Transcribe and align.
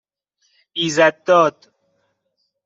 ایزدداد 0.73 1.69